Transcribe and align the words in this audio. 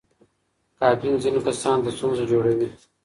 کافین 0.79 1.15
ځینو 1.23 1.39
کسانو 1.47 1.83
ته 1.85 1.89
ستونزه 1.97 2.23
جوړوي. 2.31 2.67